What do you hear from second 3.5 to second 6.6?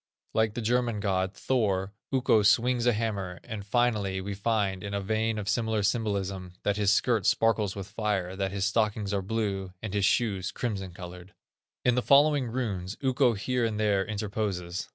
finally, we find, in a vein of familiar symbolism,